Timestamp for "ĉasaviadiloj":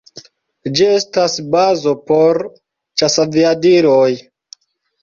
3.03-4.11